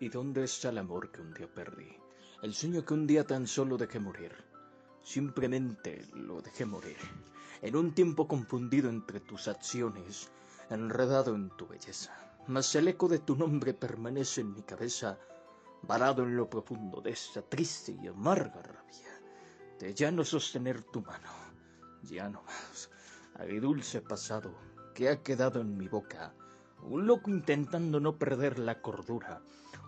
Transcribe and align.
¿Y 0.00 0.10
dónde 0.10 0.44
está 0.44 0.68
el 0.68 0.78
amor 0.78 1.10
que 1.10 1.20
un 1.20 1.34
día 1.34 1.52
perdí? 1.52 1.88
El 2.40 2.54
sueño 2.54 2.84
que 2.84 2.94
un 2.94 3.04
día 3.04 3.26
tan 3.26 3.48
solo 3.48 3.76
dejé 3.76 3.98
morir. 3.98 4.32
Simplemente 5.02 6.06
lo 6.14 6.40
dejé 6.40 6.66
morir. 6.66 6.96
En 7.62 7.74
un 7.74 7.92
tiempo 7.92 8.28
confundido 8.28 8.88
entre 8.90 9.18
tus 9.18 9.48
acciones, 9.48 10.30
enredado 10.70 11.34
en 11.34 11.50
tu 11.50 11.66
belleza. 11.66 12.16
Mas 12.46 12.72
el 12.76 12.86
eco 12.86 13.08
de 13.08 13.18
tu 13.18 13.34
nombre 13.34 13.74
permanece 13.74 14.42
en 14.42 14.54
mi 14.54 14.62
cabeza, 14.62 15.18
varado 15.82 16.22
en 16.22 16.36
lo 16.36 16.48
profundo 16.48 17.00
de 17.00 17.10
esta 17.10 17.42
triste 17.42 17.98
y 18.00 18.06
amarga 18.06 18.62
rabia. 18.62 19.20
De 19.80 19.94
ya 19.94 20.12
no 20.12 20.24
sostener 20.24 20.80
tu 20.82 21.02
mano, 21.02 21.30
ya 22.04 22.28
no 22.28 22.44
más. 22.44 22.88
dulce 23.60 24.00
pasado 24.00 24.54
que 24.94 25.08
ha 25.08 25.24
quedado 25.24 25.60
en 25.60 25.76
mi 25.76 25.88
boca 25.88 26.32
un 26.82 27.06
loco 27.06 27.30
intentando 27.30 27.98
no 27.98 28.16
perder 28.16 28.58
la 28.58 28.80
cordura, 28.80 29.42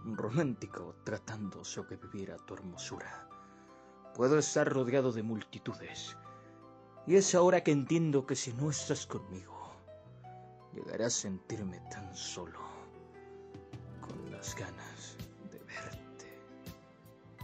romántico 0.04 0.96
tratando 1.04 1.64
a 2.32 2.36
tu 2.38 2.54
hermosura. 2.54 3.28
Puedo 4.14 4.38
estar 4.38 4.68
rodeado 4.68 5.12
de 5.12 5.22
multitudes, 5.22 6.16
y 7.06 7.16
es 7.16 7.34
ahora 7.34 7.62
que 7.62 7.72
entiendo 7.72 8.26
que 8.26 8.36
si 8.36 8.52
no 8.52 8.70
estás 8.70 9.06
conmigo, 9.06 9.72
llegaré 10.72 11.04
a 11.04 11.10
sentirme 11.10 11.80
tan 11.90 12.14
solo, 12.14 12.60
con 14.00 14.30
las 14.30 14.54
ganas 14.54 15.16
de 15.50 15.58
verte 15.60 16.38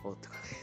otra 0.04 0.32
vez. 0.42 0.55